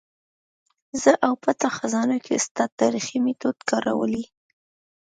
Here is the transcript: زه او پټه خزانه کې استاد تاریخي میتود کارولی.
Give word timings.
زه 1.01 1.11
او 1.25 1.33
پټه 1.43 1.69
خزانه 1.77 2.17
کې 2.23 2.31
استاد 2.39 2.69
تاریخي 2.81 3.17
میتود 3.25 3.57
کارولی. 3.69 4.25